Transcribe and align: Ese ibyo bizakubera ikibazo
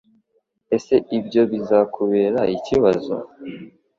Ese 0.77 0.95
ibyo 1.17 1.41
bizakubera 1.51 2.41
ikibazo 2.55 3.15